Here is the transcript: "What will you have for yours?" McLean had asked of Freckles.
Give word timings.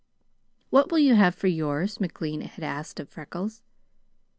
"What 0.71 0.91
will 0.91 0.97
you 0.97 1.13
have 1.13 1.35
for 1.35 1.45
yours?" 1.45 1.99
McLean 1.99 2.41
had 2.41 2.63
asked 2.63 2.99
of 2.99 3.07
Freckles. 3.07 3.61